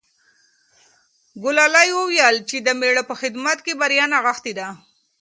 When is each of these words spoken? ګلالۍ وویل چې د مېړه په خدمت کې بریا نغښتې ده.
ګلالۍ 1.43 1.89
وویل 1.95 2.35
چې 2.49 2.57
د 2.59 2.67
مېړه 2.79 3.03
په 3.09 3.15
خدمت 3.21 3.57
کې 3.65 3.73
بریا 3.81 4.05
نغښتې 4.13 4.53
ده. 4.59 4.67